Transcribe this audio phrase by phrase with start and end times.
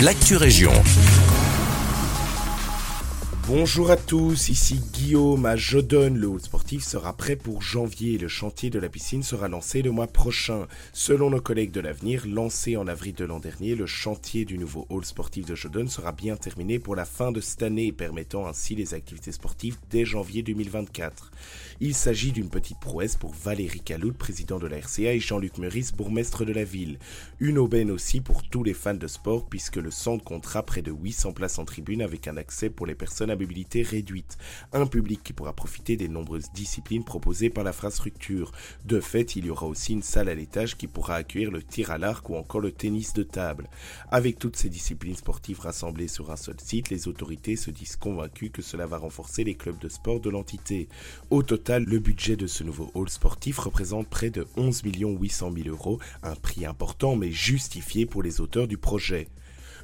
[0.00, 0.72] l'actu région.
[3.48, 6.18] Bonjour à tous, ici Guillaume à Jodonne.
[6.18, 8.18] Le hall sportif sera prêt pour janvier.
[8.18, 10.66] Le chantier de la piscine sera lancé le mois prochain.
[10.92, 14.84] Selon nos collègues de l'avenir, lancé en avril de l'an dernier, le chantier du nouveau
[14.88, 18.74] hall sportif de Jodonne sera bien terminé pour la fin de cette année, permettant ainsi
[18.74, 21.30] les activités sportives dès janvier 2024.
[21.78, 25.92] Il s'agit d'une petite prouesse pour Valérie Caloud, président de la RCA, et Jean-Luc Meurice,
[25.92, 26.98] bourgmestre de la ville.
[27.38, 30.90] Une aubaine aussi pour tous les fans de sport, puisque le centre comptera près de
[30.90, 34.38] 800 places en tribune avec un accès pour les personnes mobilité réduite.
[34.72, 38.52] Un public qui pourra profiter des nombreuses disciplines proposées par l'infrastructure.
[38.84, 41.90] De fait, il y aura aussi une salle à l'étage qui pourra accueillir le tir
[41.90, 43.68] à l'arc ou encore le tennis de table.
[44.10, 48.50] Avec toutes ces disciplines sportives rassemblées sur un seul site, les autorités se disent convaincues
[48.50, 50.88] que cela va renforcer les clubs de sport de l'entité.
[51.30, 55.68] Au total, le budget de ce nouveau hall sportif représente près de 11 800 000
[55.68, 59.28] euros, un prix important mais justifié pour les auteurs du projet.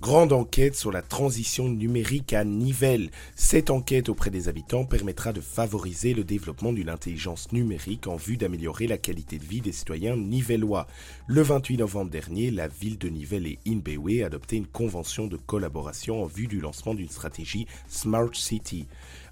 [0.02, 3.12] Grande enquête sur la transition numérique à Nivelles.
[3.36, 8.36] Cette enquête auprès des habitants permettra de favoriser le développement d'une intelligence numérique en vue
[8.36, 10.88] d'améliorer la qualité de vie des citoyens nivellois.
[11.28, 16.24] Le 28 novembre dernier, la ville de Nivelles et Inbewe adoptaient une convention de collaboration
[16.24, 18.86] en vue du lancement d'une stratégie Smart City.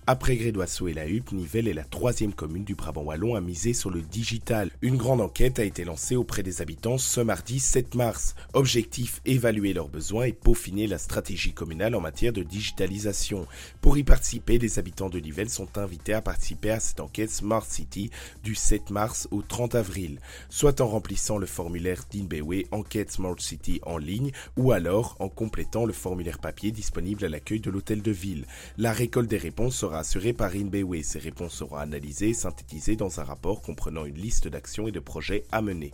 [0.07, 3.75] Après Grédoisseau et la Huppe, Nivelles est la troisième commune du Brabant Wallon à miser
[3.75, 4.71] sur le digital.
[4.81, 8.35] Une grande enquête a été lancée auprès des habitants ce mardi 7 mars.
[8.55, 13.47] Objectif évaluer leurs besoins et peaufiner la stratégie communale en matière de digitalisation.
[13.83, 17.65] Pour y participer, les habitants de Nivelles sont invités à participer à cette enquête Smart
[17.65, 18.11] City
[18.43, 23.81] du 7 mars au 30 avril, soit en remplissant le formulaire d'Inbewe Enquête Smart City
[23.85, 28.11] en ligne ou alors en complétant le formulaire papier disponible à l'accueil de l'hôtel de
[28.11, 28.47] ville.
[28.79, 31.03] La récolte des réponses sera assurée par InBeWay.
[31.03, 35.01] Ces réponses seront analysées et synthétisées dans un rapport comprenant une liste d'actions et de
[35.01, 35.93] projets à mener.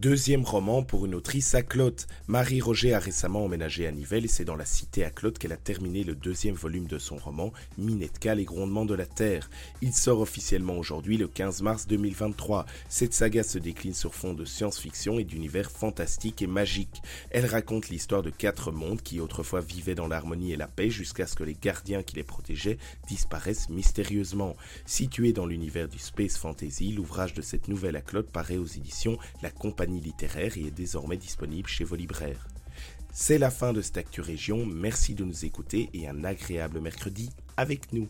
[0.00, 2.06] Deuxième roman pour une autrice à Clotte.
[2.26, 5.58] Marie-Roger a récemment emménagé à Nivelles et c'est dans la cité à Clotte qu'elle a
[5.58, 9.50] terminé le deuxième volume de son roman, Minetka, les grondements de la terre.
[9.82, 12.64] Il sort officiellement aujourd'hui le 15 mars 2023.
[12.88, 17.02] Cette saga se décline sur fond de science-fiction et d'univers fantastique et magique.
[17.28, 21.26] Elle raconte l'histoire de quatre mondes qui autrefois vivaient dans l'harmonie et la paix jusqu'à
[21.26, 24.56] ce que les gardiens qui les protégeaient disparaissent mystérieusement.
[24.86, 29.18] Situé dans l'univers du space fantasy, l'ouvrage de cette nouvelle à Clotte paraît aux éditions
[29.42, 32.48] La compagnie littéraire et est désormais disponible chez vos libraires.
[33.12, 37.30] C'est la fin de cette Actu Région, merci de nous écouter et un agréable mercredi
[37.56, 38.08] avec nous.